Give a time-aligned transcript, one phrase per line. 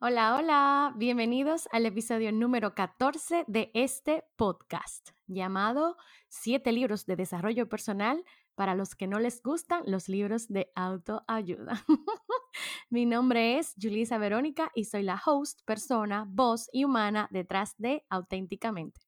[0.00, 5.96] Hola, hola, bienvenidos al episodio número 14 de este podcast llamado
[6.28, 8.22] Siete libros de desarrollo personal
[8.54, 11.84] para los que no les gustan los libros de autoayuda.
[12.90, 18.04] Mi nombre es Julisa Verónica y soy la host, persona, voz y humana detrás de
[18.10, 19.00] Auténticamente.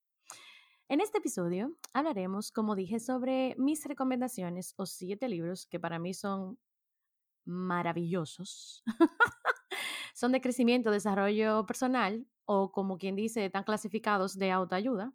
[0.88, 6.14] En este episodio hablaremos, como dije, sobre mis recomendaciones o siete libros que para mí
[6.14, 6.58] son
[7.44, 8.82] maravillosos
[10.16, 15.12] son de crecimiento, desarrollo personal o como quien dice, están clasificados de autoayuda.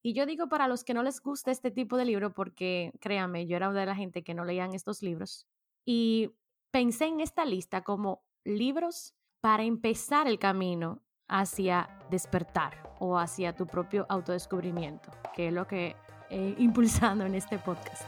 [0.00, 3.46] Y yo digo para los que no les gusta este tipo de libro, porque créanme,
[3.46, 5.48] yo era una de la gente que no leían estos libros.
[5.84, 6.30] Y
[6.70, 13.66] pensé en esta lista como libros para empezar el camino hacia despertar o hacia tu
[13.66, 15.96] propio autodescubrimiento, que es lo que
[16.30, 18.04] he impulsando en este podcast.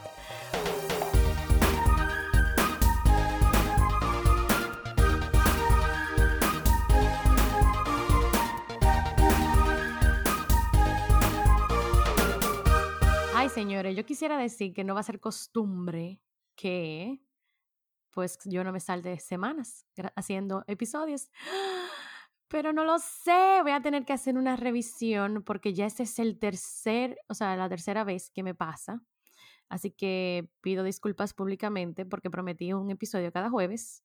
[13.57, 16.21] Señores, yo quisiera decir que no va a ser costumbre
[16.55, 17.19] que
[18.11, 21.31] pues yo no me salte semanas haciendo episodios.
[22.49, 26.19] Pero no lo sé, voy a tener que hacer una revisión porque ya este es
[26.19, 29.01] el tercer, o sea, la tercera vez que me pasa.
[29.69, 34.03] Así que pido disculpas públicamente porque prometí un episodio cada jueves.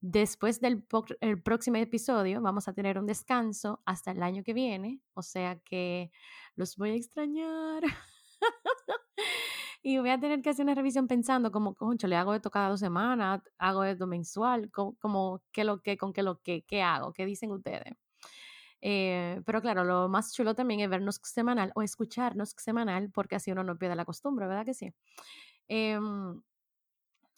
[0.00, 0.82] Después del
[1.20, 5.58] el próximo episodio vamos a tener un descanso hasta el año que viene, o sea
[5.60, 6.10] que
[6.56, 7.82] los voy a extrañar.
[9.82, 12.70] y voy a tener que hacer una revisión pensando como, concho, le hago esto cada
[12.70, 17.12] dos semanas, hago esto mensual, como, qué lo que, con qué lo que, qué hago,
[17.12, 17.94] qué dicen ustedes.
[18.80, 23.50] Eh, pero claro, lo más chulo también es vernos semanal o escucharnos semanal, porque así
[23.52, 24.92] uno no pierde la costumbre, ¿verdad que sí?
[25.68, 26.42] Em,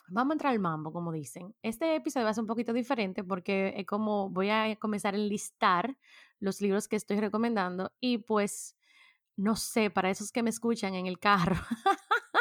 [0.09, 1.55] vamos a entrar al mambo, como dicen.
[1.63, 5.19] Este episodio va a ser un poquito diferente porque es como voy a comenzar a
[5.19, 5.97] enlistar
[6.41, 8.77] los libros que estoy recomendando y pues
[9.37, 11.56] no sé, para esos que me escuchan en el carro,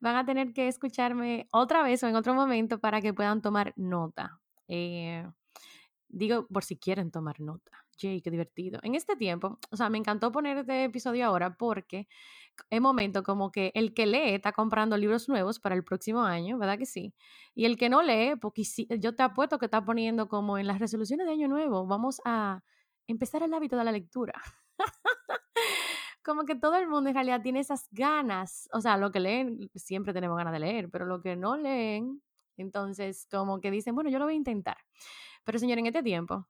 [0.00, 3.72] van a tener que escucharme otra vez o en otro momento para que puedan tomar
[3.76, 4.40] nota.
[4.68, 5.26] Eh,
[6.08, 7.86] digo, por si quieren tomar nota.
[7.98, 8.78] Jay, qué divertido.
[8.82, 12.08] En este tiempo, o sea, me encantó poner este episodio ahora porque
[12.70, 16.58] es momento como que el que lee está comprando libros nuevos para el próximo año,
[16.58, 17.14] ¿verdad que sí?
[17.54, 18.64] Y el que no lee, porque
[18.98, 22.62] yo te apuesto que está poniendo como en las resoluciones de año nuevo, vamos a
[23.06, 24.34] empezar el hábito de la lectura.
[26.26, 29.70] como que todo el mundo en realidad tiene esas ganas, o sea, lo que leen,
[29.76, 32.20] siempre tenemos ganas de leer, pero lo que no leen,
[32.56, 34.76] entonces como que dicen, bueno, yo lo voy a intentar.
[35.44, 36.48] Pero señor, en este tiempo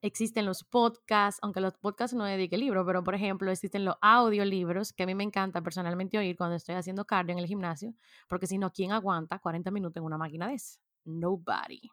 [0.00, 4.94] existen los podcasts, aunque los podcasts no dedique libro, pero por ejemplo existen los audiolibros,
[4.94, 7.92] que a mí me encanta personalmente oír cuando estoy haciendo cardio en el gimnasio,
[8.26, 10.80] porque si no, ¿quién aguanta 40 minutos en una máquina de esa?
[11.04, 11.90] Nobody.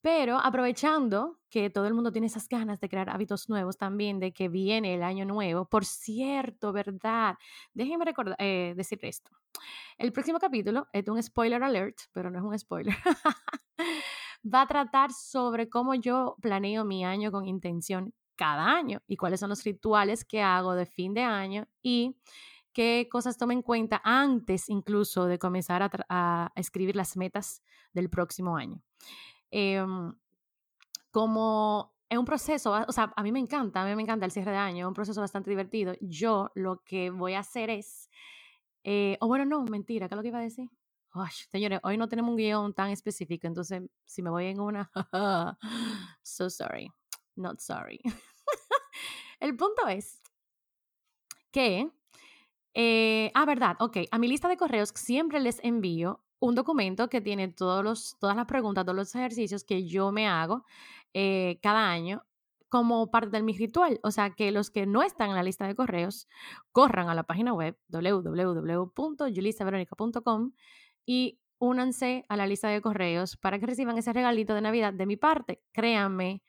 [0.00, 4.32] Pero aprovechando que todo el mundo tiene esas ganas de crear hábitos nuevos también, de
[4.32, 7.36] que viene el año nuevo, por cierto, ¿verdad?
[7.74, 9.32] Déjenme recordar, eh, decir esto.
[9.96, 12.94] El próximo capítulo es un spoiler alert, pero no es un spoiler.
[14.54, 19.40] Va a tratar sobre cómo yo planeo mi año con intención cada año y cuáles
[19.40, 22.16] son los rituales que hago de fin de año y
[22.72, 28.08] qué cosas tomo en cuenta antes incluso de comenzar a, a escribir las metas del
[28.08, 28.80] próximo año.
[29.50, 30.14] Em,
[31.10, 34.32] como es un proceso, o sea, a mí me encanta, a mí me encanta el
[34.32, 35.94] cierre de año, es un proceso bastante divertido.
[36.00, 38.08] Yo lo que voy a hacer es,
[38.84, 40.70] eh, o bueno, no, mentira, ¿qué es lo que iba a decir?
[41.10, 44.90] Ay, señores, hoy no tenemos un guion tan específico, entonces si me voy en una,
[46.22, 46.90] so sorry,
[47.36, 48.00] not sorry.
[49.40, 50.22] el punto es
[51.50, 51.90] que,
[52.74, 57.20] eh, ah, verdad, ok, a mi lista de correos siempre les envío un documento que
[57.20, 60.64] tiene todos los, todas las preguntas, todos los ejercicios que yo me hago
[61.14, 62.24] eh, cada año
[62.68, 63.98] como parte de mi ritual.
[64.02, 66.28] O sea, que los que no están en la lista de correos
[66.72, 70.52] corran a la página web www.julisaveronica.com
[71.06, 75.06] y únanse a la lista de correos para que reciban ese regalito de Navidad de
[75.06, 75.60] mi parte.
[75.72, 76.42] Créanme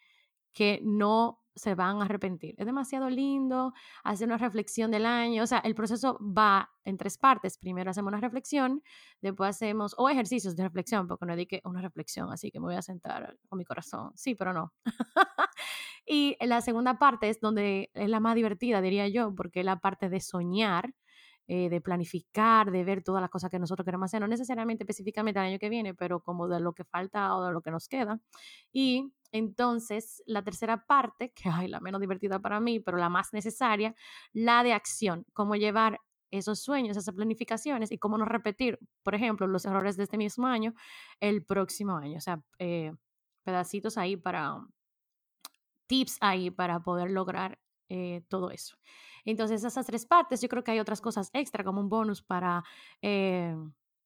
[0.54, 2.56] que no se van a arrepentir.
[2.58, 3.74] Es demasiado lindo
[4.04, 5.44] hacer una reflexión del año.
[5.44, 7.58] O sea, el proceso va en tres partes.
[7.58, 8.82] Primero hacemos una reflexión,
[9.22, 12.76] después hacemos, o ejercicios de reflexión, porque no dedique una reflexión, así que me voy
[12.76, 14.12] a sentar con mi corazón.
[14.16, 14.74] Sí, pero no.
[16.06, 19.80] y la segunda parte es donde es la más divertida, diría yo, porque es la
[19.80, 20.94] parte de soñar.
[21.52, 25.40] Eh, de planificar, de ver todas las cosas que nosotros queremos hacer, no necesariamente específicamente
[25.40, 27.88] el año que viene, pero como de lo que falta o de lo que nos
[27.88, 28.20] queda.
[28.72, 33.34] Y entonces, la tercera parte, que es la menos divertida para mí, pero la más
[33.34, 33.96] necesaria,
[34.32, 36.00] la de acción, cómo llevar
[36.30, 40.46] esos sueños, esas planificaciones y cómo no repetir, por ejemplo, los errores de este mismo
[40.46, 40.76] año
[41.20, 42.18] el próximo año.
[42.18, 42.94] O sea, eh,
[43.44, 44.56] pedacitos ahí para,
[45.88, 47.58] tips ahí para poder lograr
[47.90, 48.76] eh, todo eso.
[49.26, 52.64] Entonces, esas tres partes, yo creo que hay otras cosas extra como un bonus para...
[53.02, 53.56] Eh,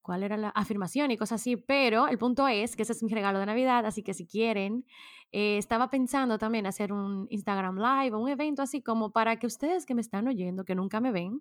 [0.04, 3.10] cuál era la afirmación y cosas así, pero el punto es que ese es mi
[3.10, 4.84] regalo de Navidad, así que si quieren,
[5.32, 9.46] eh, estaba pensando también hacer un Instagram Live o un evento así como para que
[9.46, 11.40] ustedes que me están oyendo, que nunca me ven,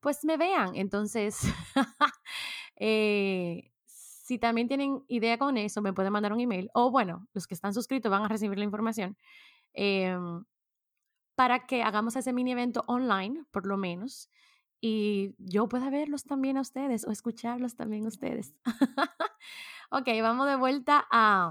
[0.00, 0.76] pues me vean.
[0.76, 1.38] Entonces,
[2.76, 7.46] eh, si también tienen idea con eso, me pueden mandar un email o bueno, los
[7.46, 9.16] que están suscritos van a recibir la información.
[9.72, 10.44] Em,
[11.36, 14.30] para que hagamos ese mini evento online, por lo menos,
[14.80, 18.54] y yo pueda verlos también a ustedes o escucharlos también a ustedes.
[19.90, 21.50] ok, vamos de vuelta a,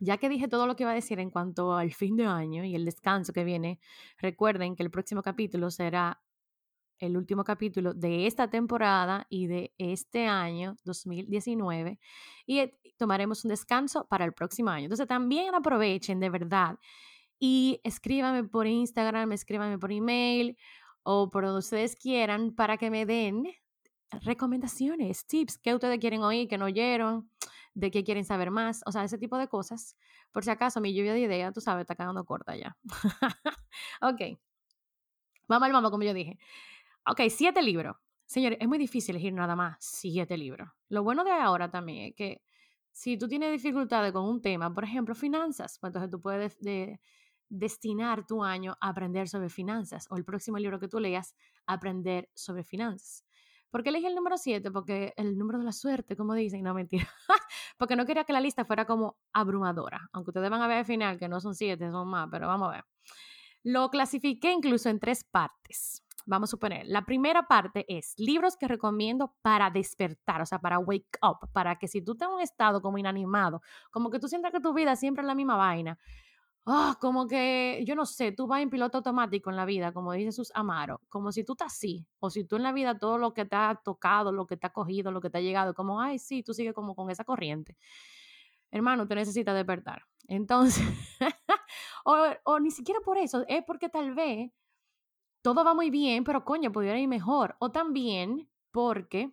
[0.00, 2.64] ya que dije todo lo que iba a decir en cuanto al fin de año
[2.64, 3.80] y el descanso que viene,
[4.18, 6.22] recuerden que el próximo capítulo será
[6.98, 11.98] el último capítulo de esta temporada y de este año 2019
[12.46, 14.84] y eh, tomaremos un descanso para el próximo año.
[14.84, 16.78] Entonces también aprovechen de verdad
[17.38, 20.56] y escríbanme por Instagram, escríbanme por email
[21.02, 23.46] o por donde ustedes quieran para que me den
[24.22, 27.30] recomendaciones, tips, que ustedes quieren oír, que no oyeron,
[27.74, 29.96] de qué quieren saber más, o sea, ese tipo de cosas.
[30.32, 32.76] Por si acaso mi lluvia de idea, tú sabes, está quedando corta ya.
[34.00, 34.38] ok.
[35.48, 36.38] Vamos al vamos, como yo dije.
[37.06, 37.96] Ok, siete libros.
[38.26, 40.70] Señores, es muy difícil elegir nada más siete libros.
[40.88, 42.42] Lo bueno de ahora también es que
[42.92, 47.00] si tú tienes dificultades con un tema, por ejemplo, finanzas, pues entonces tú puedes de,
[47.58, 51.34] destinar tu año a aprender sobre finanzas o el próximo libro que tú leas,
[51.66, 53.24] aprender sobre finanzas.
[53.70, 54.70] ¿Por qué elegí el número 7?
[54.70, 57.08] Porque el número de la suerte, como dicen, no mentira.
[57.76, 60.08] Porque no quería que la lista fuera como abrumadora.
[60.12, 62.68] Aunque ustedes van a ver al final que no son 7, son más, pero vamos
[62.68, 62.84] a ver.
[63.64, 66.04] Lo clasifiqué incluso en tres partes.
[66.26, 70.78] Vamos a suponer, la primera parte es libros que recomiendo para despertar, o sea, para
[70.78, 73.60] wake up, para que si tú estás en un estado como inanimado,
[73.90, 75.98] como que tú sientas que tu vida siempre es la misma vaina,
[76.66, 80.12] ah, como que, yo no sé, tú vas en piloto automático en la vida, como
[80.12, 83.18] dice sus Amaro, como si tú estás así, o si tú en la vida todo
[83.18, 85.74] lo que te ha tocado, lo que te ha cogido, lo que te ha llegado,
[85.74, 87.76] como, ay, sí, tú sigues como con esa corriente.
[88.70, 90.02] Hermano, te necesitas despertar.
[90.26, 90.84] Entonces,
[92.04, 94.50] o, o ni siquiera por eso, es porque tal vez
[95.42, 97.56] todo va muy bien, pero coño, pudiera ir mejor.
[97.58, 99.30] O también porque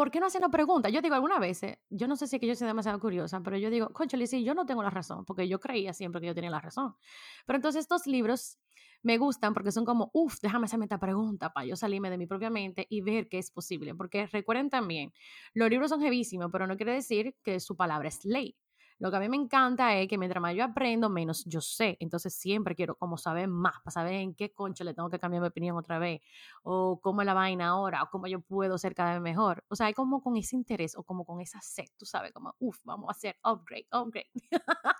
[0.00, 0.88] ¿por qué no hacen la pregunta?
[0.88, 1.60] Yo digo, alguna vez,
[1.90, 4.42] yo no sé si es que yo soy demasiado curiosa, pero yo digo, conchale, sí,
[4.42, 6.94] yo no tengo la razón, porque yo creía siempre que yo tenía la razón.
[7.44, 8.56] Pero entonces estos libros
[9.02, 12.26] me gustan porque son como, uff, déjame hacerme esta pregunta para yo salirme de mi
[12.26, 13.94] propia mente y ver qué es posible.
[13.94, 15.12] Porque recuerden también,
[15.52, 18.56] los libros son jevísimos, pero no quiere decir que su palabra es ley.
[19.00, 21.96] Lo que a mí me encanta es que mientras más yo aprendo, menos yo sé.
[22.00, 25.40] Entonces siempre quiero como saber más, para saber en qué concha le tengo que cambiar
[25.40, 26.20] mi opinión otra vez,
[26.62, 29.64] o cómo es la vaina ahora, o cómo yo puedo ser cada vez mejor.
[29.68, 32.54] O sea, hay como con ese interés o como con esa sed, tú sabes, como,
[32.58, 34.30] uff, vamos a hacer upgrade, upgrade.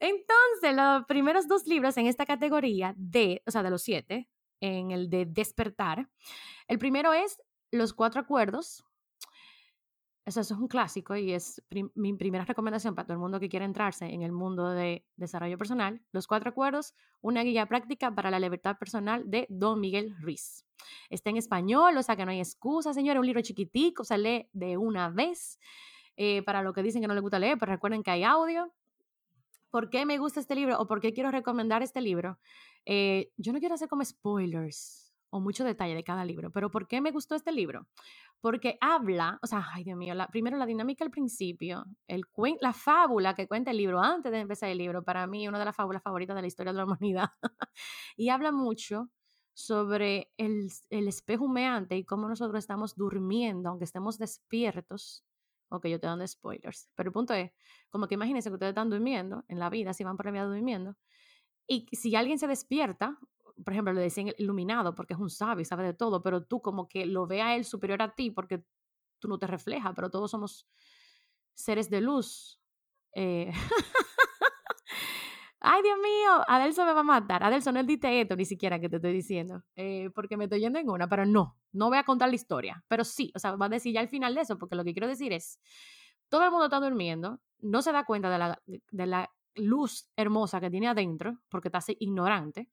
[0.00, 4.28] Entonces, los primeros dos libros en esta categoría de, o sea, de los siete,
[4.60, 6.10] en el de despertar,
[6.68, 7.40] el primero es
[7.70, 8.84] Los Cuatro Acuerdos
[10.36, 11.62] eso, es un clásico y es
[11.94, 15.58] mi primera recomendación para todo el mundo que quiera entrarse en el mundo de desarrollo
[15.58, 16.02] personal.
[16.12, 20.64] Los cuatro acuerdos, una guía práctica para la libertad personal de Don Miguel Ruiz.
[21.10, 24.48] Está en español, o sea que no hay excusa, señores, un libro chiquitico, se lee
[24.52, 25.58] de una vez.
[26.16, 28.72] Eh, para lo que dicen que no les gusta leer, pero recuerden que hay audio.
[29.70, 32.38] ¿Por qué me gusta este libro o por qué quiero recomendar este libro?
[32.84, 36.86] Eh, yo no quiero hacer como spoilers o mucho detalle de cada libro, pero ¿por
[36.88, 37.86] qué me gustó este libro?
[38.40, 42.22] porque habla, o sea, ay Dios mío, la, primero la dinámica al principio, el
[42.60, 45.64] la fábula que cuenta el libro antes de empezar el libro, para mí una de
[45.66, 47.28] las fábulas favoritas de la historia de la humanidad,
[48.16, 49.10] y habla mucho
[49.52, 55.24] sobre el, el, espejo humeante y cómo nosotros estamos durmiendo, aunque estemos despiertos.
[55.68, 57.52] Ok, yo te dando spoilers, pero el punto es,
[57.90, 60.44] como que imagínense que ustedes están durmiendo en la vida, si van por la vida
[60.46, 60.96] durmiendo,
[61.68, 63.18] y si alguien se despierta,
[63.64, 66.88] por ejemplo, le decían iluminado porque es un sabio sabe de todo, pero tú como
[66.88, 68.64] que lo ve a él superior a ti porque
[69.18, 70.66] tú no te reflejas, pero todos somos
[71.54, 72.60] seres de luz.
[73.14, 73.52] Eh,
[75.62, 77.42] Ay, Dios mío, Adelso me va a matar.
[77.44, 80.78] Adelso, no dite esto ni siquiera que te estoy diciendo, eh, porque me estoy yendo
[80.78, 82.82] en una, pero no, no voy a contar la historia.
[82.88, 84.94] Pero sí, o sea, va a decir ya al final de eso, porque lo que
[84.94, 85.60] quiero decir es,
[86.30, 90.60] todo el mundo está durmiendo, no se da cuenta de la, de la luz hermosa
[90.60, 92.68] que tiene adentro, porque está así ignorante.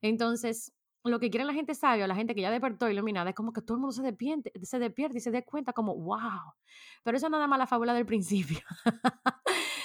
[0.00, 0.72] Entonces,
[1.04, 3.60] lo que quiere la gente sabia, la gente que ya despertó iluminada, es como que
[3.60, 6.54] todo el mundo se despierte, se despierta y se dé cuenta como, wow.
[7.02, 8.60] Pero eso es nada más la fábula del principio.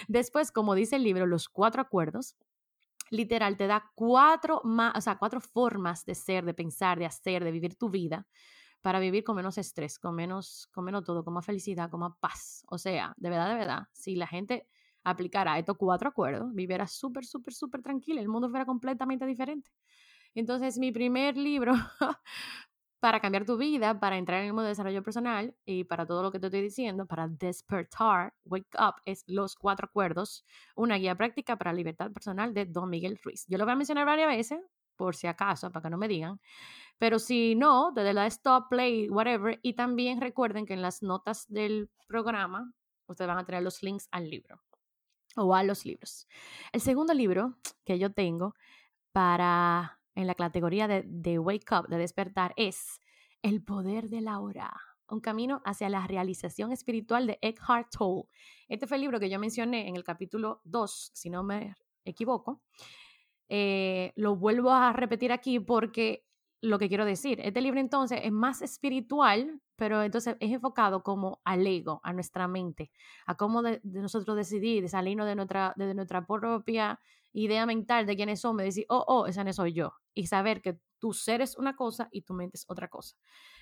[0.07, 2.35] Después, como dice el libro, los cuatro acuerdos,
[3.09, 7.43] literal, te da cuatro, más, o sea, cuatro formas de ser, de pensar, de hacer,
[7.43, 8.27] de vivir tu vida
[8.81, 12.13] para vivir con menos estrés, con menos, con menos todo, con más felicidad, con más
[12.19, 12.63] paz.
[12.69, 14.67] O sea, de verdad, de verdad, si la gente
[15.09, 19.71] aplicara estos cuatro acuerdos, viviera súper, súper, súper tranquila, el mundo fuera completamente diferente.
[20.35, 21.73] Entonces, mi primer libro
[22.99, 26.23] para cambiar tu vida, para entrar en el mundo de desarrollo personal y para todo
[26.23, 30.45] lo que te estoy diciendo, para despertar, wake up, es Los Cuatro Acuerdos,
[30.75, 33.45] una guía práctica para libertad personal de Don Miguel Ruiz.
[33.47, 34.59] Yo lo voy a mencionar varias veces,
[34.97, 36.41] por si acaso, para que no me digan.
[36.97, 39.59] Pero si no, desde la stop, play, whatever.
[39.61, 42.73] Y también recuerden que en las notas del programa
[43.05, 44.59] ustedes van a tener los links al libro
[45.37, 46.27] o a los libros.
[46.71, 48.55] El segundo libro que yo tengo
[49.11, 53.01] para en la categoría de, de Wake Up, de despertar, es
[53.43, 54.73] El poder de la hora.
[55.09, 58.27] Un camino hacia la realización espiritual de Eckhart Tolle.
[58.67, 62.63] Este fue el libro que yo mencioné en el capítulo 2, si no me equivoco.
[63.47, 66.25] Eh, lo vuelvo a repetir aquí porque
[66.61, 71.39] lo que quiero decir, este libro entonces es más espiritual, pero entonces es enfocado como
[71.45, 72.91] al ego, a nuestra mente,
[73.25, 76.99] a cómo de, nosotros decidir, de salirnos de nuestra, de nuestra propia
[77.31, 80.61] idea mental de quiénes somos, de decir, oh, oh, esa no soy yo, y saber
[80.61, 83.15] que tu ser es una cosa y tu mente es otra cosa.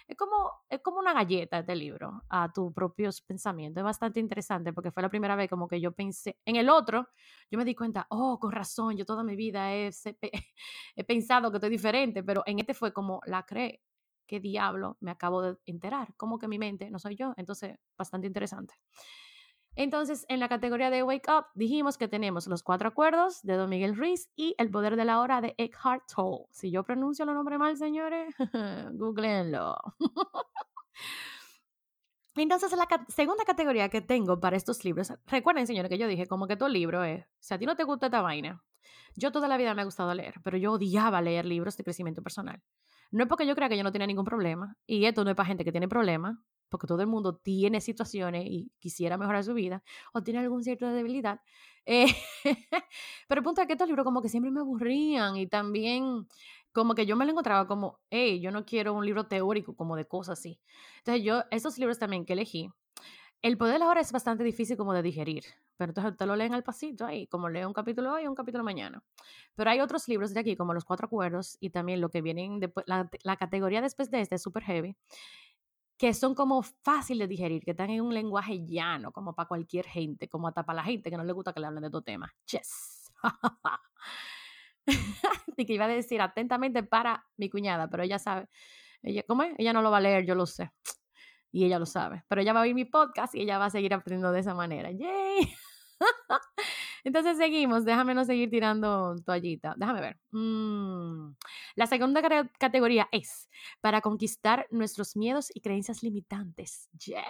[0.08, 3.82] Es como, es como una galleta este libro a tus propios pensamientos.
[3.82, 7.10] Es bastante interesante porque fue la primera vez como que yo pensé, en el otro,
[7.50, 9.90] yo me di cuenta, oh, con razón, yo toda mi vida he,
[10.96, 13.82] he pensado que estoy diferente, pero en este fue como la cree.
[14.26, 16.14] ¿Qué diablo me acabo de enterar?
[16.16, 17.34] Como que mi mente no soy yo.
[17.38, 18.76] Entonces, bastante interesante.
[19.78, 23.70] Entonces, en la categoría de Wake Up, dijimos que tenemos los cuatro acuerdos de Don
[23.70, 26.46] Miguel Ruiz y El poder de la hora de Eckhart Tolle.
[26.52, 28.34] Si yo pronuncio el nombre mal, señores,
[28.94, 29.76] googleenlo.
[32.38, 36.48] Entonces, la segunda categoría que tengo para estos libros, recuerden, señores, que yo dije como
[36.48, 38.64] que tu libro es, si a ti no te gusta esta vaina,
[39.16, 42.22] yo toda la vida me ha gustado leer, pero yo odiaba leer libros de crecimiento
[42.22, 42.62] personal.
[43.12, 45.36] No es porque yo crea que yo no tenía ningún problema, y esto no es
[45.36, 46.38] para gente que tiene problemas,
[46.70, 49.84] porque todo el mundo tiene situaciones y quisiera mejorar su vida,
[50.14, 51.40] o tiene algún cierto de debilidad.
[51.86, 52.08] Eh,
[53.28, 56.28] pero el punto es que estos libros como que siempre me aburrían y también
[56.72, 59.96] como que yo me lo encontraba como, hey, yo no quiero un libro teórico como
[59.96, 60.60] de cosas así.
[60.98, 62.70] Entonces yo, esos libros también que elegí,
[63.46, 65.44] el poder ahora es bastante difícil como de digerir,
[65.78, 68.34] pero entonces te lo leen al pasito ahí, como leo un capítulo hoy y un
[68.34, 69.04] capítulo mañana.
[69.54, 72.60] Pero hay otros libros de aquí, como Los Cuatro Acuerdos y también lo que vienen
[72.60, 74.98] después, la, categoría después de este es super heavy,
[75.96, 79.86] que son como fáciles de digerir, que están en un lenguaje llano, como para cualquier
[79.86, 82.04] gente, como hasta para la gente que no le gusta que le hablen de estos
[82.04, 82.32] temas.
[82.50, 83.14] Yes.
[85.56, 88.50] y que iba a decir atentamente para mi cuñada, pero ella sabe,
[89.04, 89.54] ella, ¿cómo es?
[89.60, 90.72] Ella no lo va a leer, yo lo sé.
[91.56, 92.22] Y ella lo sabe.
[92.28, 94.54] Pero ella va a oír mi podcast y ella va a seguir aprendiendo de esa
[94.54, 94.92] manera.
[94.92, 95.56] ¡Yay!
[97.06, 99.74] Entonces seguimos, déjame no seguir tirando toallita.
[99.78, 100.20] Déjame ver.
[100.32, 101.34] Mm.
[101.78, 102.22] La segunda
[102.60, 106.90] categoría es para conquistar nuestros miedos y creencias limitantes.
[107.06, 107.24] Yeah.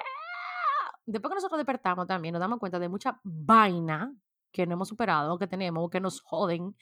[1.05, 4.12] Después que nosotros despertamos también nos damos cuenta de mucha vaina
[4.51, 6.75] que no hemos superado, que tenemos, que nos joden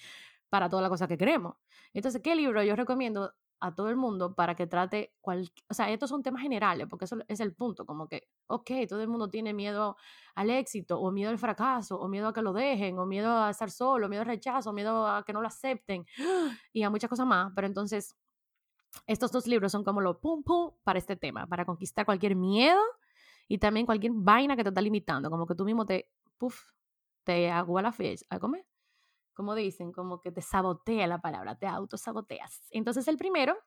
[0.47, 1.57] para toda la cosa que queremos.
[1.93, 3.33] Entonces, ¿qué libro yo recomiendo
[3.63, 7.05] a todo el mundo para que trate, cual, o sea, estos son temas generales, porque
[7.05, 9.95] eso es el punto, como que, ok, todo el mundo tiene miedo
[10.35, 13.49] al éxito, o miedo al fracaso, o miedo a que lo dejen, o miedo a
[13.49, 16.05] estar solo, miedo al rechazo, o miedo a que no lo acepten,
[16.73, 18.17] y a muchas cosas más, pero entonces,
[19.07, 22.81] estos dos libros son como lo pum pum para este tema, para conquistar cualquier miedo
[23.47, 26.59] y también cualquier vaina que te está limitando, como que tú mismo te, puff,
[27.23, 28.65] te agua la fiesta, ¿a comer?
[29.33, 32.67] Como dicen, como que te sabotea la palabra, te autosaboteas.
[32.71, 33.57] Entonces el primero,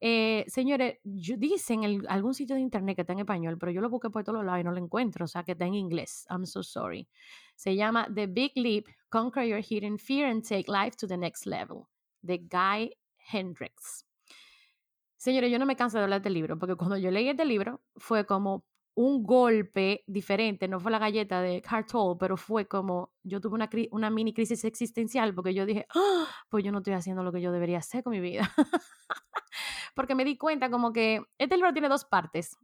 [0.00, 3.80] eh, señores, yo, dicen en algún sitio de internet que está en español, pero yo
[3.80, 6.26] lo busqué por todos lados y no lo encuentro, o sea que está en inglés.
[6.30, 7.08] I'm so sorry.
[7.54, 11.44] Se llama The Big Leap, Conquer Your Hidden Fear and Take Life to the Next
[11.44, 11.84] Level,
[12.22, 12.96] de Guy
[13.30, 14.06] Hendricks.
[15.18, 17.44] Señores, yo no me canso de hablar de este libro, porque cuando yo leí este
[17.44, 18.64] libro fue como,
[19.00, 23.70] un golpe diferente, no fue la galleta de Cartol, pero fue como yo tuve una,
[23.92, 26.26] una mini crisis existencial porque yo dije, ¡Ah!
[26.50, 28.52] pues yo no estoy haciendo lo que yo debería hacer con mi vida.
[29.94, 32.58] porque me di cuenta como que este libro tiene dos partes.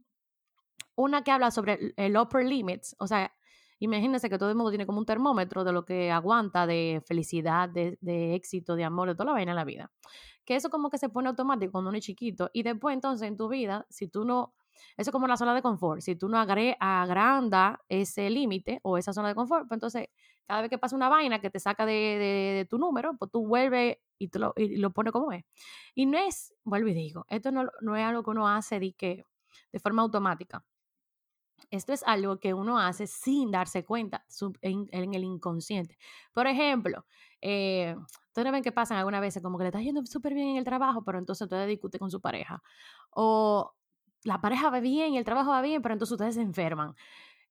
[0.95, 3.33] Una que habla sobre el, upper limits, o sea,
[3.79, 7.67] imagínense que todo el mundo tiene como un termómetro de lo que aguanta de felicidad,
[7.67, 9.91] de, de éxito, de amor, de toda la vaina en la vida.
[10.45, 13.37] Que eso como que se pone automático cuando uno es chiquito y después entonces en
[13.37, 14.53] tu vida, si tú no
[14.97, 16.01] eso es como la zona de confort.
[16.01, 20.09] Si tú no agranda ese límite o esa zona de confort, pues entonces
[20.47, 23.97] cada vez que pasa una vaina que te saca de, tu número, pues tú vuelves
[24.17, 25.43] y, lo, y lo pones como es.
[25.93, 28.93] Y no es, vuelvo y digo, esto no, no es algo que uno hace de,
[28.93, 29.25] que,
[29.71, 30.63] de forma automática.
[31.69, 34.25] Esto es algo que uno hace sin darse cuenta
[34.61, 35.97] en, el inconsciente.
[36.33, 37.05] Por ejemplo,
[37.41, 37.95] eh,
[38.27, 40.63] ustedes ven que pasan algunas veces como que le está yendo súper bien en el
[40.63, 42.61] trabajo, pero entonces ustedes discute con su pareja.
[43.11, 43.73] O
[44.23, 46.95] la pareja va bien y el trabajo va bien, pero entonces ustedes se enferman.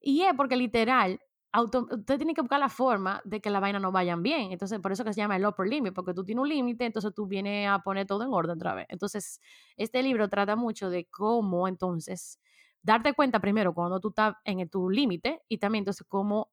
[0.01, 1.21] Y es porque literal,
[1.55, 4.53] usted tiene que buscar la forma de que la vaina no vayan bien.
[4.53, 7.13] Entonces, por eso que se llama el upper limit, porque tú tienes un límite, entonces
[7.15, 8.87] tú vienes a poner todo en orden otra vez.
[8.89, 9.41] Entonces,
[9.77, 12.39] este libro trata mucho de cómo entonces
[12.83, 16.51] darte cuenta primero cuando tú estás en tu límite y también entonces cómo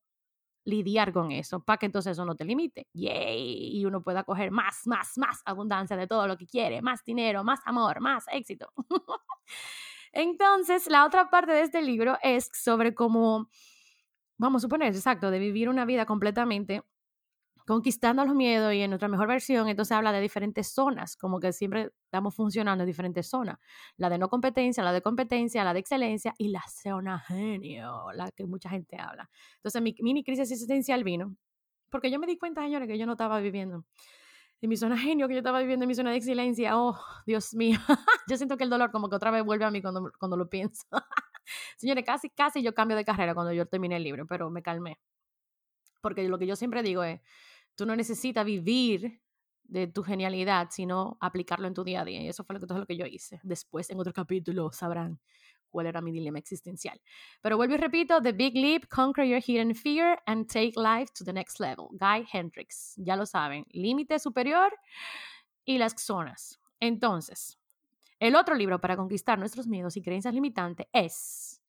[0.66, 2.88] lidiar con eso para que entonces eso no te limite.
[2.94, 7.04] Yay, y uno pueda coger más, más, más abundancia de todo lo que quiere, más
[7.04, 8.72] dinero, más amor, más éxito.
[10.14, 13.50] entonces, la otra parte de este libro es sobre cómo
[14.38, 16.84] vamos a suponer, exacto, de vivir una vida completamente
[17.66, 21.54] conquistando los miedos y en nuestra mejor versión, entonces habla de diferentes zonas, como que
[21.54, 23.58] siempre estamos funcionando en diferentes zonas.
[23.98, 28.32] La de no competencia, la de competencia, la de excelencia y la zona genio, la
[28.32, 29.30] que mucha gente habla.
[29.56, 31.36] Entonces mi mini crisis existencial vino,
[31.90, 33.86] porque yo me di cuenta, señores, que yo no estaba viviendo
[34.70, 36.78] mi zona genio, que yo estaba viviendo en mi zona de excelencia.
[36.78, 37.80] Oh, Dios mío,
[38.28, 40.50] yo siento que el dolor como que otra vez vuelve a mí cuando, cuando lo
[40.50, 40.86] pienso.
[41.78, 45.00] Señores, casi, casi yo cambio de carrera cuando yo terminé el libro, pero me calmé.
[46.02, 47.22] Porque lo que yo siempre digo es,
[47.76, 49.22] tú no necesitas vivir
[49.64, 52.22] de tu genialidad, sino aplicarlo en tu día a día.
[52.22, 53.40] Y eso fue lo que, todo lo que yo hice.
[53.44, 55.20] Después, en otro capítulo, sabrán
[55.74, 57.02] cuál era mi dilema existencial.
[57.42, 61.26] Pero vuelvo y repito, The Big Leap, Conquer Your Hidden Fear and Take Life to
[61.26, 61.88] the Next Level.
[61.92, 64.72] Guy Hendricks, ya lo saben, límite superior
[65.66, 66.60] y las zonas.
[66.80, 67.58] Entonces,
[68.20, 71.63] el otro libro para conquistar nuestros miedos y creencias limitantes es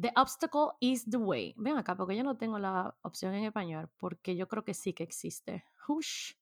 [0.00, 1.54] The Obstacle is the Way.
[1.56, 4.92] Ven acá, porque yo no tengo la opción en español, porque yo creo que sí
[4.92, 5.64] que existe.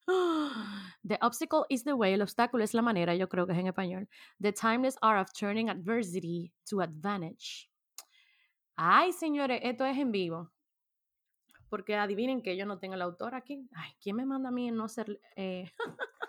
[1.06, 2.14] The Obstacle is the Way.
[2.14, 4.08] El obstáculo es la manera, yo creo que es en español.
[4.40, 7.68] The Timeless Art of Turning Adversity to Advantage.
[8.76, 10.50] Ay, señores, esto es en vivo.
[11.68, 13.68] Porque adivinen que yo no tengo el autor aquí.
[13.74, 15.20] Ay, ¿quién me manda a mí no ser...
[15.36, 15.70] Eh?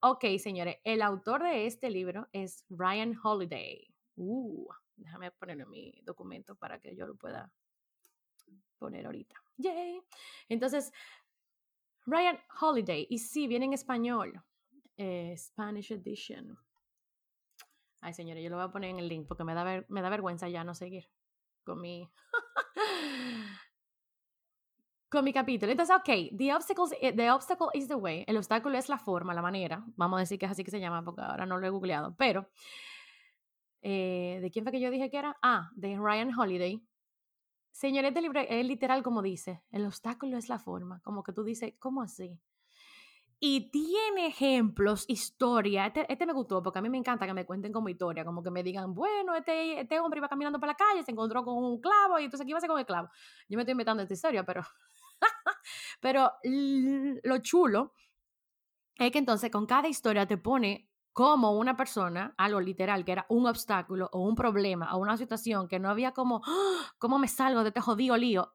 [0.00, 3.88] Ok, señores, el autor de este libro es Ryan Holiday.
[4.14, 7.52] Uh, déjame ponerlo en mi documento para que yo lo pueda
[8.78, 9.36] poner ahorita.
[9.56, 10.00] Yay.
[10.48, 10.92] Entonces,
[12.06, 14.42] Ryan Holiday, y sí, viene en español.
[14.96, 16.58] Eh, Spanish Edition.
[18.00, 20.48] Ay, señores, yo lo voy a poner en el link porque me da, da vergüenza
[20.48, 21.10] ya no seguir
[21.64, 22.08] con mi
[25.08, 25.72] con mi capítulo.
[25.72, 28.24] Entonces, ok, the, obstacles, the obstacle is the way.
[28.26, 29.84] El obstáculo es la forma, la manera.
[29.96, 32.14] Vamos a decir que es así que se llama porque ahora no lo he googleado.
[32.16, 32.48] Pero,
[33.82, 35.36] eh, ¿de quién fue que yo dije que era?
[35.42, 36.82] Ah, de Ryan Holiday.
[37.70, 41.00] Señores, este libro es literal como dice, el obstáculo es la forma.
[41.00, 42.40] Como que tú dices, ¿cómo así?
[43.38, 45.86] Y tiene ejemplos, historia.
[45.86, 48.42] Este, este, me gustó porque a mí me encanta que me cuenten como historia, como
[48.42, 51.62] que me digan, bueno, este, este hombre iba caminando por la calle, se encontró con
[51.62, 53.10] un clavo y entonces, ¿qué iba a hacer con el clavo?
[53.48, 54.62] Yo me estoy inventando esta historia, pero
[56.00, 57.92] pero lo chulo
[58.96, 60.85] es que entonces con cada historia te pone
[61.16, 65.66] como una persona, algo literal, que era un obstáculo o un problema o una situación
[65.66, 66.92] que no había como, ¡Ah!
[66.98, 68.54] ¿cómo me salgo de este jodido lío?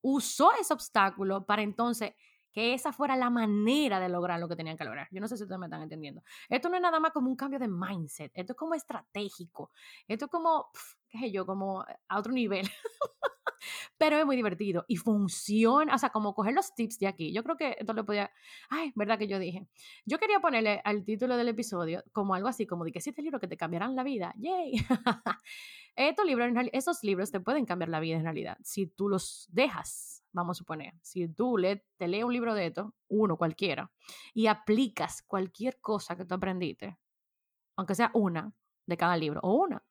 [0.00, 2.14] Usó ese obstáculo para entonces
[2.50, 5.06] que esa fuera la manera de lograr lo que tenían que lograr.
[5.10, 6.22] Yo no sé si ustedes me están entendiendo.
[6.48, 9.70] Esto no es nada más como un cambio de mindset, esto es como estratégico,
[10.08, 10.70] esto es como,
[11.10, 12.66] qué sé yo, como a otro nivel.
[13.98, 17.32] pero es muy divertido y funciona, o sea, como coger los tips de aquí.
[17.32, 18.30] Yo creo que esto le podía,
[18.68, 19.66] ay, ¿verdad que yo dije?
[20.04, 23.40] Yo quería ponerle al título del episodio como algo así, como de que este libro
[23.40, 24.72] que te cambiarán la vida, yay.
[25.96, 30.22] Estos libros, esos libros te pueden cambiar la vida en realidad, si tú los dejas,
[30.30, 33.90] vamos a suponer, si tú le, te lees un libro de esto, uno cualquiera,
[34.34, 36.98] y aplicas cualquier cosa que tú aprendiste,
[37.76, 38.52] aunque sea una
[38.84, 39.82] de cada libro, o una,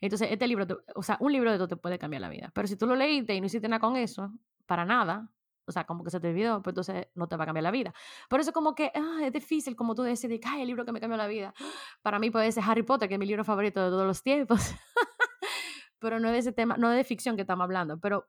[0.00, 2.50] entonces, este libro, o sea, un libro de todo te puede cambiar la vida.
[2.54, 4.32] Pero si tú lo leíste y no hiciste nada con eso,
[4.66, 5.30] para nada,
[5.66, 7.70] o sea, como que se te olvidó, pues entonces no te va a cambiar la
[7.70, 7.94] vida.
[8.28, 11.00] Por eso como que ah, es difícil como tú decides, ay, el libro que me
[11.00, 11.54] cambió la vida.
[12.02, 14.74] Para mí puede ser Harry Potter, que es mi libro favorito de todos los tiempos.
[16.00, 18.28] pero no es de ese tema, no es de ficción que estamos hablando, pero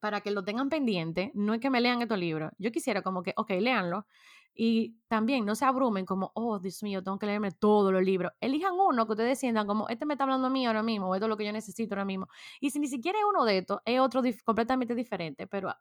[0.00, 2.52] para que lo tengan pendiente, no es que me lean estos libros.
[2.58, 4.06] Yo quisiera como que, ok, léanlo,
[4.54, 8.32] y también no se abrumen como, oh, Dios mío, tengo que leerme todos los libros.
[8.40, 11.14] Elijan uno que ustedes sientan como, este me está hablando a mí ahora mismo, o
[11.14, 12.28] esto es lo que yo necesito ahora mismo.
[12.60, 15.74] Y si ni siquiera es uno de estos, es otro completamente diferente, pero,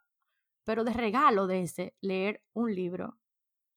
[0.63, 3.17] pero de regalo de ese, leer un libro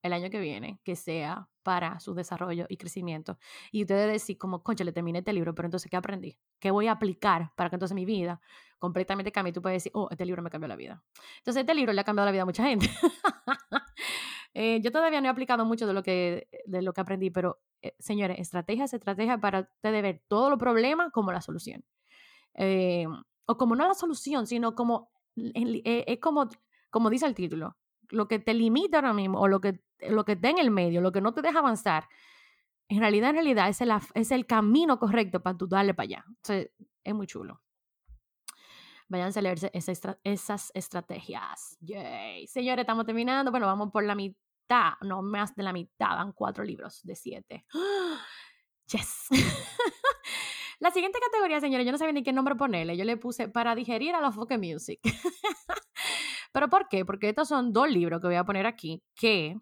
[0.02, 3.38] el año que viene que sea para su desarrollo y crecimiento.
[3.70, 6.38] Y ustedes decir como, concha, le terminé este libro, pero entonces, ¿qué aprendí?
[6.58, 8.40] ¿Qué voy a aplicar para que entonces mi vida
[8.78, 9.52] completamente cambie?
[9.52, 11.02] Tú puedes decir, oh, este libro me cambió la vida.
[11.38, 12.88] Entonces, este libro le ha cambiado la vida a mucha gente.
[14.54, 17.60] Eh, yo todavía no he aplicado mucho de lo que, de lo que aprendí, pero
[17.82, 21.84] eh, señores, estrategias, estrategias para ustedes ver todos los problemas como la solución.
[22.54, 23.06] Eh,
[23.46, 26.48] o como no la solución, sino como, es como,
[26.90, 27.76] como dice el título,
[28.08, 31.00] lo que te limita ahora mismo o lo que, lo que está en el medio,
[31.00, 32.08] lo que no te deja avanzar,
[32.88, 36.24] en realidad, en realidad es el, es el camino correcto para tú darle para allá.
[37.04, 37.60] es muy chulo.
[39.10, 39.72] Váyanse a leerse
[40.22, 41.76] esas estrategias.
[41.80, 42.46] Yay.
[42.46, 43.50] Señores, estamos terminando.
[43.50, 47.66] Bueno, vamos por la mitad, no más de la mitad, van cuatro libros de siete.
[48.90, 49.28] Yes.
[50.80, 52.96] la siguiente categoría, señores, yo no sabía ni qué nombre ponerle.
[52.96, 54.98] Yo le puse para digerir a la Foque Music.
[56.52, 57.04] ¿Pero por qué?
[57.04, 59.60] Porque estos son dos libros que voy a poner aquí que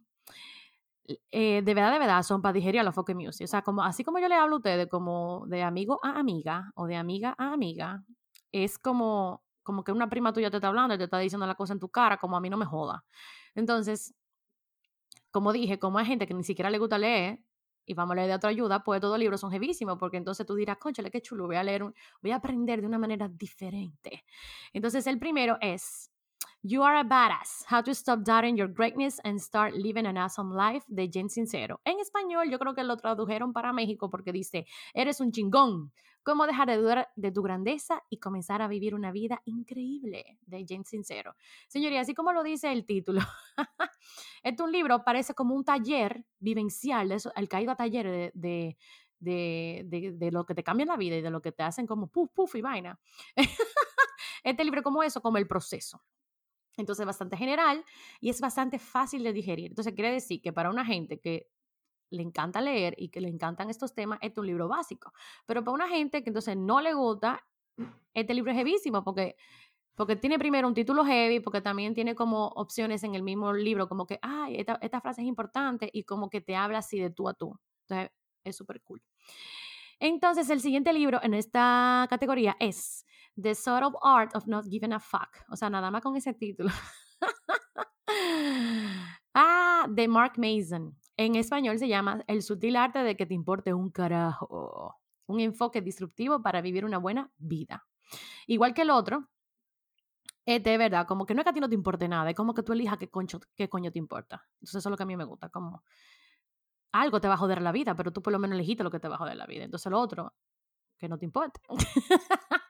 [1.30, 3.44] eh, de verdad, de verdad, son para digerir a la Foque Music.
[3.44, 6.72] O sea, como, así como yo le hablo a ustedes como de amigo a amiga
[6.74, 8.04] o de amiga a amiga,
[8.52, 11.54] es como, como que una prima tuya te está hablando y te está diciendo la
[11.54, 13.04] cosa en tu cara, como a mí no me joda.
[13.54, 14.14] Entonces,
[15.30, 17.40] como dije, como hay gente que ni siquiera le gusta leer,
[17.88, 20.46] y vamos a leer de otra ayuda, pues todos los libros son jevísimos, porque entonces
[20.46, 23.28] tú dirás, conchale, qué chulo, voy a leer, un, voy a aprender de una manera
[23.28, 24.24] diferente.
[24.74, 26.10] Entonces, el primero es
[26.62, 30.54] You Are a Badass, How to Stop Doubting Your Greatness and Start Living an Awesome
[30.54, 31.80] Life de Jen Sincero.
[31.84, 35.92] En español yo creo que lo tradujeron para México porque dice, eres un chingón,
[36.28, 40.66] cómo dejar de dudar de tu grandeza y comenzar a vivir una vida increíble de
[40.68, 41.34] Jen Sincero.
[41.68, 43.22] Señoría, así como lo dice el título,
[44.42, 48.30] este es un libro, parece como un taller vivencial, eso, el caído a taller de,
[48.34, 48.76] de
[49.20, 52.30] de, lo que te cambia la vida y de lo que te hacen como puff,
[52.34, 53.00] puff y vaina.
[54.44, 56.02] este libro como eso, como el proceso.
[56.76, 57.82] Entonces, bastante general
[58.20, 59.70] y es bastante fácil de digerir.
[59.70, 61.48] Entonces, quiere decir que para una gente que
[62.10, 65.12] le encanta leer y que le encantan estos temas, este es un libro básico.
[65.46, 67.44] Pero para una gente que entonces no le gusta,
[68.14, 69.36] este libro es heavísimo porque,
[69.94, 73.88] porque tiene primero un título heavy, porque también tiene como opciones en el mismo libro,
[73.88, 77.10] como que, ay, esta, esta frase es importante y como que te habla así de
[77.10, 77.58] tú a tú.
[77.88, 78.10] Entonces,
[78.44, 79.02] es súper cool.
[80.00, 83.04] Entonces, el siguiente libro en esta categoría es
[83.40, 85.44] The Subtle Art of Not Giving a Fuck.
[85.50, 86.70] O sea, nada más con ese título.
[89.34, 90.96] ah, de Mark Mason.
[91.18, 94.94] En español se llama El sutil arte de que te importe un carajo.
[95.26, 97.84] Un enfoque disruptivo para vivir una buena vida.
[98.46, 99.28] Igual que el otro,
[100.46, 102.36] es de verdad, como que no es que a ti no te importe nada, es
[102.36, 103.10] como que tú elijas qué,
[103.56, 104.46] qué coño te importa.
[104.54, 105.82] Entonces eso es lo que a mí me gusta, como
[106.92, 109.00] algo te va a joder la vida, pero tú por lo menos elegiste lo que
[109.00, 109.64] te va a joder la vida.
[109.64, 110.32] Entonces lo otro,
[110.98, 111.60] que no te importe.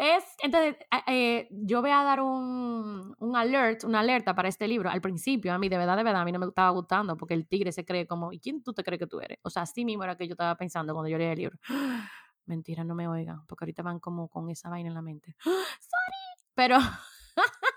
[0.00, 0.76] Es, entonces,
[1.08, 4.88] eh, yo voy a dar un, un alert, una alerta para este libro.
[4.88, 7.34] Al principio, a mí de verdad, de verdad, a mí no me estaba gustando porque
[7.34, 9.38] el tigre se cree como, ¿y quién tú te crees que tú eres?
[9.42, 11.58] O sea, así mismo era que yo estaba pensando cuando yo leí el libro.
[12.46, 15.34] Mentira, no me oigan, porque ahorita van como con esa vaina en la mente.
[15.42, 16.44] Sorry.
[16.54, 16.78] Pero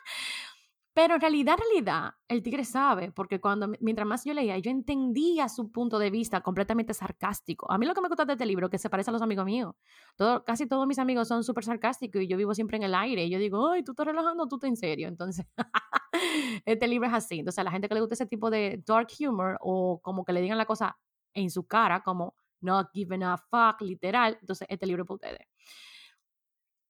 [0.94, 4.72] Pero en realidad, en realidad, el tigre sabe, porque cuando, mientras más yo leía, yo
[4.72, 7.72] entendía su punto de vista completamente sarcástico.
[7.72, 9.22] A mí lo que me gusta de este libro es que se parece a los
[9.22, 9.74] amigos míos.
[10.18, 13.24] Todo, casi todos mis amigos son súper sarcásticos y yo vivo siempre en el aire.
[13.26, 15.08] Y yo digo, ay, tú estás relajando, tú estás en serio.
[15.08, 15.46] Entonces,
[16.66, 17.40] este libro es así.
[17.40, 20.34] Entonces, a la gente que le gusta ese tipo de dark humor o como que
[20.34, 20.98] le digan la cosa
[21.34, 25.51] en su cara, como not giving a fuck, literal, entonces este libro es para ustedes.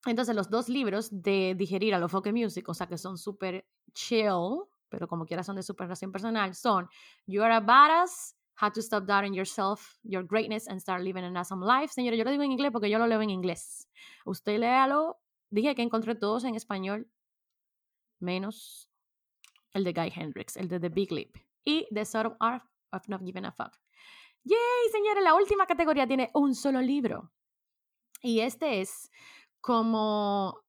[0.05, 3.67] Entonces, los dos libros de digerir a lo folk music, o sea, que son súper
[3.93, 6.87] chill, pero como quiera son de superación personal, son
[7.27, 11.37] You are a badass, How to Stop Doubting Yourself, Your Greatness and Start Living an
[11.37, 11.93] Awesome Life.
[11.93, 13.87] Señora, yo lo digo en inglés porque yo lo leo en inglés.
[14.25, 15.19] Usted léalo.
[15.49, 17.09] Dije que encontré todos en español,
[18.19, 18.89] menos
[19.73, 21.35] el de Guy Hendricks, el de The Big Leap.
[21.65, 23.73] Y The Subtle Art of Not Giving a Fuck.
[24.43, 25.23] ¡Yay, señores!
[25.23, 27.31] La última categoría tiene un solo libro.
[28.21, 29.11] Y este es
[29.61, 30.59] como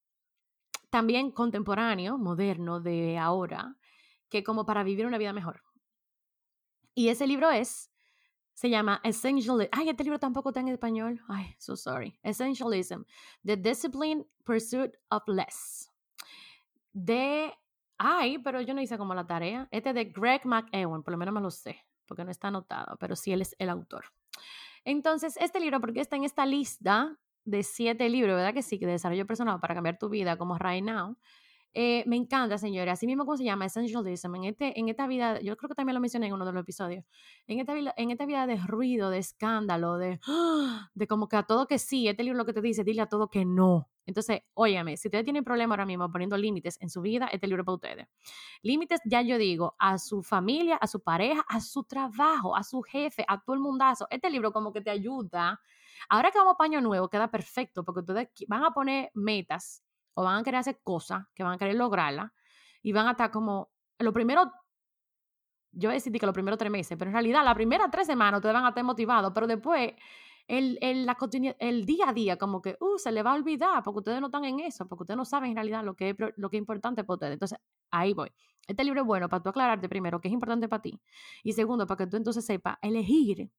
[0.91, 3.77] también contemporáneo, moderno, de ahora,
[4.29, 5.63] que como para vivir una vida mejor.
[6.95, 7.91] Y ese libro es,
[8.53, 9.69] se llama Essentialism.
[9.73, 11.21] Ay, este libro tampoco está en español.
[11.29, 12.19] Ay, so sorry.
[12.23, 13.03] Essentialism,
[13.45, 15.91] The Disciplined Pursuit of Less.
[16.93, 17.53] De,
[17.97, 19.69] ay, pero yo no hice como la tarea.
[19.71, 23.17] Este de Greg McEwan, por lo menos me lo sé, porque no está anotado, pero
[23.17, 24.05] sí él es el autor.
[24.85, 28.79] Entonces, este libro, porque está en esta lista de siete libros, ¿verdad que sí?
[28.79, 31.17] De desarrollo personal para cambiar tu vida, como Right Now.
[31.75, 32.93] Eh, me encanta, señores.
[32.93, 33.65] Así mismo, ¿cómo se llama?
[33.65, 34.35] Essentialism.
[34.35, 36.63] En, este, en esta vida, yo creo que también lo mencioné en uno de los
[36.63, 37.05] episodios.
[37.47, 40.21] En esta, en esta vida de ruido, de escándalo, de,
[40.95, 43.07] de como que a todo que sí, este libro lo que te dice, dile a
[43.07, 43.89] todo que no.
[44.05, 47.63] Entonces, óyame, si ustedes tienen problema ahora mismo poniendo límites en su vida, este libro
[47.63, 48.09] es para ustedes.
[48.63, 52.83] Límites, ya yo digo, a su familia, a su pareja, a su trabajo, a su
[52.83, 54.07] jefe, a todo el mundazo.
[54.11, 55.61] Este libro como que te ayuda
[56.09, 59.83] Ahora que vamos paño nuevo, queda perfecto porque ustedes van a poner metas
[60.15, 62.31] o van a querer hacer cosas que van a querer lograrlas
[62.83, 64.53] y van a estar como, lo primero,
[65.73, 68.55] yo decir que los primeros tres meses, pero en realidad las primeras tres semanas ustedes
[68.55, 69.93] van a estar motivados, pero después
[70.49, 71.17] el, el, la
[71.61, 74.27] el día a día como que uh, se le va a olvidar porque ustedes no
[74.27, 76.61] están en eso, porque ustedes no saben en realidad lo que es, lo que es
[76.61, 77.33] importante para ustedes.
[77.35, 77.59] Entonces,
[77.91, 78.31] ahí voy.
[78.67, 81.01] Este libro es bueno para tú aclararte primero qué es importante para ti
[81.43, 83.51] y segundo para que tú entonces sepas elegir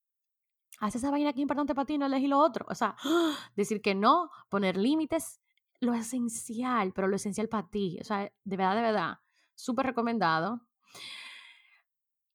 [0.80, 2.66] haz esa vaina que es importante para ti, no elegir lo otro.
[2.70, 2.96] O sea,
[3.56, 5.42] decir que no, poner límites,
[5.80, 7.98] lo esencial, pero lo esencial para ti.
[8.02, 9.20] O sea, de verdad, de verdad,
[9.56, 10.62] súper recomendado.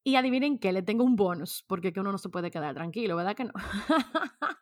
[0.05, 3.17] Y adivinen qué, le tengo un bonus, porque que uno no se puede quedar tranquilo,
[3.17, 3.53] ¿verdad que no?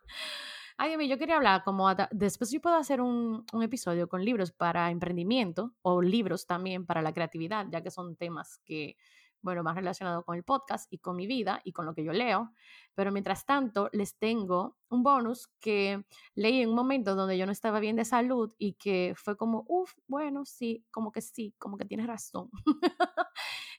[0.78, 4.24] Ay, Dios mío, yo quería hablar como después yo puedo hacer un, un, episodio con
[4.24, 8.96] libros para emprendimiento o libros también para la creatividad, ya que son temas que
[9.46, 12.12] bueno, más relacionado con el podcast y con mi vida y con lo que yo
[12.12, 12.52] leo.
[12.96, 16.04] Pero mientras tanto, les tengo un bonus que
[16.34, 19.64] leí en un momento donde yo no estaba bien de salud y que fue como,
[19.68, 22.50] uff, bueno, sí, como que sí, como que tienes razón.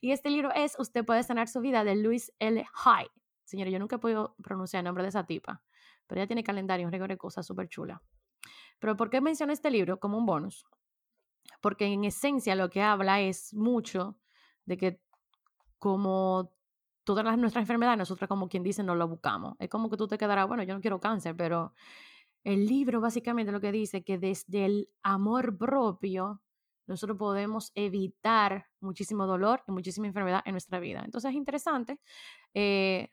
[0.01, 2.65] y este libro es Usted puede sanar su vida de Luis L.
[2.73, 3.10] High.
[3.43, 5.62] Señora, yo nunca he podido pronunciar el nombre de esa tipa,
[6.08, 8.01] pero ella tiene calendario, un récord de cosas súper chula.
[8.80, 10.65] Pero ¿por qué menciono este libro como un bonus?
[11.62, 14.17] Porque en esencia lo que habla es mucho
[14.65, 15.01] de que
[15.78, 16.54] como
[17.04, 19.56] todas las, nuestras enfermedades, nosotros como quien dice, no lo buscamos.
[19.60, 21.74] Es como que tú te quedarás, bueno, yo no quiero cáncer, pero
[22.44, 26.42] el libro básicamente lo que dice que desde el amor propio
[26.88, 31.02] nosotros podemos evitar muchísimo dolor y muchísima enfermedad en nuestra vida.
[31.04, 32.00] Entonces es interesante.
[32.54, 33.10] Eh,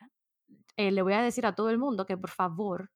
[0.76, 2.90] eh, le voy a decir a todo el mundo que por favor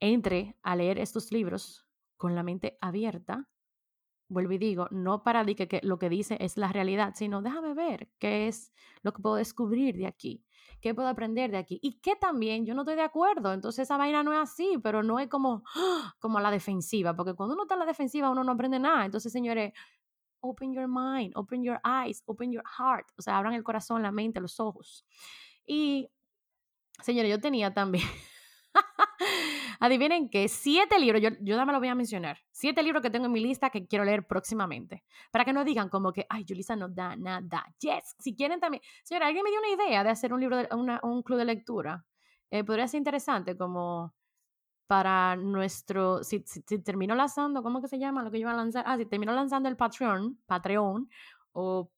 [0.00, 3.48] entre a leer estos libros con la mente abierta
[4.28, 7.74] vuelvo y digo, no para de que, lo que dice es la realidad, sino déjame
[7.74, 10.44] ver qué es lo que puedo descubrir de aquí,
[10.80, 13.52] qué puedo aprender de aquí y qué también yo no estoy de acuerdo.
[13.52, 15.64] Entonces esa vaina no es así, pero no es como,
[16.18, 19.04] como la defensiva, porque cuando uno está en la defensiva uno no aprende nada.
[19.04, 19.72] Entonces, señores,
[20.40, 24.12] open your mind, open your eyes, open your heart, o sea, abran el corazón, la
[24.12, 25.04] mente, los ojos.
[25.66, 26.08] Y,
[27.02, 28.04] señores, yo tenía también...
[29.80, 33.26] Adivinen que siete libros, yo, yo me lo voy a mencionar, siete libros que tengo
[33.26, 36.74] en mi lista que quiero leer próximamente, para que no digan como que, ay, Julissa
[36.76, 37.64] no da nada.
[37.80, 38.82] Yes, si quieren también.
[39.04, 40.68] Señora, alguien me dio una idea de hacer un libro, de,
[41.02, 42.04] un club de lectura.
[42.50, 44.14] Eh, podría ser interesante como
[44.88, 48.22] para nuestro, si, si, termino lanzando, ¿cómo que se llama?
[48.22, 48.84] Lo que yo iba a lanzar.
[48.86, 51.08] Ah, si termino lanzando el Patreon, Patreon,
[51.52, 51.90] o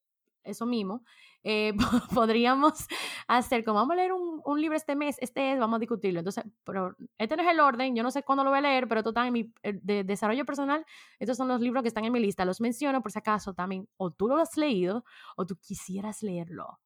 [0.43, 1.03] eso mismo,
[1.43, 1.73] eh,
[2.13, 2.87] podríamos
[3.27, 6.19] hacer como vamos a leer un, un, libro este mes, este es, vamos a discutirlo.
[6.19, 8.87] Entonces, pero este no es el orden, yo no sé cuándo lo voy a leer,
[8.87, 10.85] pero está en mi eh, de desarrollo personal.
[11.19, 13.87] Estos son los libros que están en mi lista, los menciono por si acaso también,
[13.97, 15.03] o tú lo has leído
[15.35, 16.79] o tú quisieras leerlo.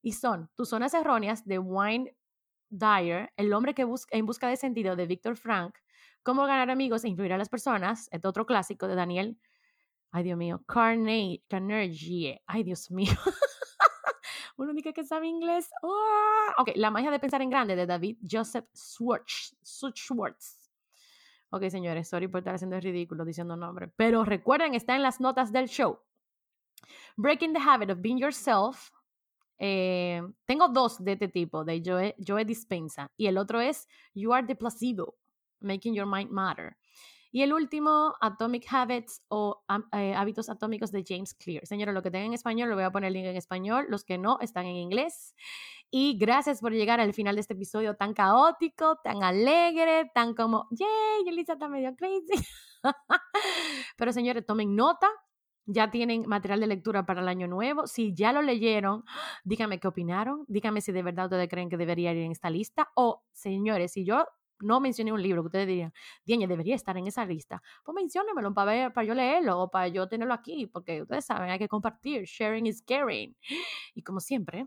[0.00, 2.16] Y son Tus zonas erróneas de Wayne
[2.70, 5.74] Dyer, El hombre que busca, en busca de sentido de Víctor Frank,
[6.22, 9.38] Cómo ganar amigos e influir a las personas, este otro clásico de Daniel
[10.10, 10.62] Ay, Dios mío.
[10.66, 12.42] Carnegie.
[12.46, 13.12] Ay, Dios mío.
[14.58, 15.70] Uno único que sabe inglés.
[15.82, 16.52] ¡Oh!
[16.58, 19.56] Ok, La magia de pensar en grande de David Joseph Schwartz.
[19.62, 20.68] Schwartz.
[21.50, 23.88] Ok, señores, sorry por estar haciendo el ridículo diciendo nombre.
[23.96, 26.00] Pero recuerden, está en las notas del show.
[27.16, 28.90] Breaking the Habit of Being Yourself.
[29.58, 33.12] Eh, tengo dos de este tipo, de Joe, Joe Dispensa.
[33.16, 35.14] Y el otro es You Are the Placebo,
[35.60, 36.76] Making Your Mind Matter.
[37.30, 39.62] Y el último, Atomic Habits o
[39.92, 41.66] eh, Hábitos Atómicos de James Clear.
[41.66, 43.86] Señores, lo que tengan en español, lo voy a poner el link en español.
[43.88, 45.34] Los que no, están en inglés.
[45.90, 50.68] Y gracias por llegar al final de este episodio tan caótico, tan alegre, tan como,
[50.70, 52.46] yay, Elisa está medio crazy.
[53.96, 55.08] Pero señores, tomen nota.
[55.70, 57.86] Ya tienen material de lectura para el año nuevo.
[57.86, 59.04] Si ya lo leyeron,
[59.44, 60.46] díganme qué opinaron.
[60.48, 62.88] Díganme si de verdad ustedes creen que debería ir en esta lista.
[62.94, 64.24] O, señores, si yo
[64.60, 65.92] no mencioné un libro que ustedes dirían,
[66.24, 69.88] Dieñe, debería estar en esa lista, pues menciónemelo para, ver, para yo leerlo o para
[69.88, 72.24] yo tenerlo aquí, porque ustedes saben, hay que compartir.
[72.24, 73.36] Sharing is caring.
[73.94, 74.66] Y como siempre,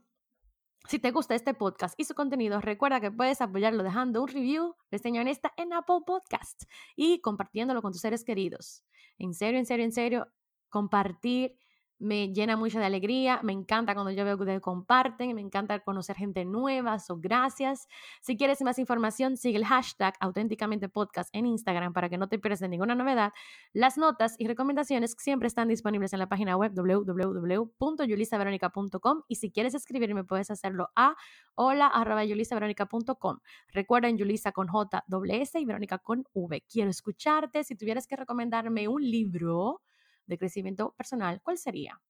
[0.88, 4.75] si te gusta este podcast y su contenido, recuerda que puedes apoyarlo dejando un review,
[4.89, 6.63] reseña esta en Apple Podcast
[6.95, 8.84] y compartiéndolo con tus seres queridos.
[9.17, 10.27] En serio, en serio, en serio,
[10.69, 11.58] compartir
[12.02, 15.80] me llena mucho de alegría, me encanta cuando yo veo que ustedes comparten, me encanta
[15.82, 17.88] conocer gente nueva, so gracias.
[18.22, 22.40] Si quieres más información, sigue el hashtag auténticamente podcast en Instagram para que no te
[22.40, 23.34] pierdas ninguna novedad.
[23.72, 29.76] Las notas y recomendaciones siempre están disponibles en la página web www.yulisaveronica.com y si quieres
[29.76, 31.16] escribirme puedes hacerlo a
[31.56, 33.40] hola.yulisaveronica.com.
[33.68, 36.64] Recuerden Yulisa con J, S y Verónica con V.
[36.68, 37.64] Quiero escucharte.
[37.64, 39.82] Si tuvieras que recomendarme un libro,
[40.32, 42.02] de crecimiento personal, ¿cuál sería?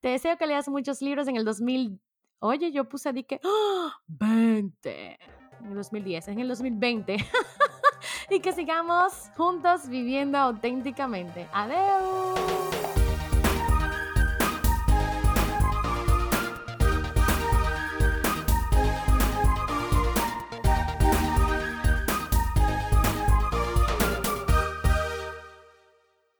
[0.00, 2.00] Te deseo que leas muchos libros en el 2000.
[2.40, 3.40] Oye, yo puse di que
[4.08, 5.18] 20
[5.60, 7.16] en el 2010, en el 2020.
[8.30, 11.48] y que sigamos juntos viviendo auténticamente.
[11.52, 12.59] Adiós.